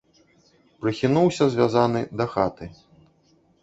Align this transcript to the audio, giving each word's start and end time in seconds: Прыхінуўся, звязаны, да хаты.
Прыхінуўся, 0.85 1.43
звязаны, 1.53 2.05
да 2.19 2.25
хаты. 2.37 2.65